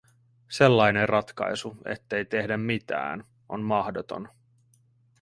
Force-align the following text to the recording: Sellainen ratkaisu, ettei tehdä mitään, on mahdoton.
Sellainen 0.49 1.09
ratkaisu, 1.09 1.77
ettei 1.85 2.25
tehdä 2.25 2.57
mitään, 2.57 3.23
on 3.49 3.61
mahdoton. 3.61 4.29